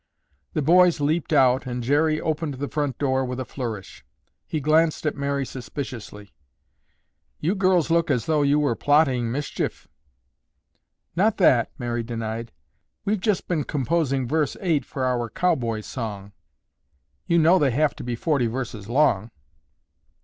The 0.53 0.63
boys 0.63 0.99
leaped 0.99 1.31
out 1.31 1.67
and 1.67 1.83
Jerry 1.83 2.19
opened 2.19 2.55
the 2.55 2.67
front 2.67 2.97
door 2.97 3.23
with 3.23 3.39
a 3.39 3.45
flourish. 3.45 4.03
He 4.47 4.59
glanced 4.59 5.05
at 5.05 5.15
Mary 5.15 5.45
suspiciously. 5.45 6.33
"You 7.39 7.53
girls 7.53 7.91
look 7.91 8.09
as 8.09 8.25
though 8.25 8.41
you 8.41 8.57
were 8.57 8.75
plotting 8.75 9.31
mischief." 9.31 9.87
"Not 11.15 11.37
that," 11.37 11.69
Mary 11.77 12.01
denied. 12.01 12.51
"We've 13.05 13.21
just 13.21 13.47
been 13.47 13.63
composing 13.63 14.27
Verse 14.27 14.57
Eight 14.59 14.85
for 14.85 15.05
our 15.05 15.29
Cowboy 15.29 15.81
Song. 15.81 16.31
You 17.27 17.37
know 17.37 17.59
they 17.59 17.69
have 17.69 17.95
to 17.97 18.03
be 18.03 18.15
forty 18.15 18.47
verses 18.47 18.89
long. 18.89 19.29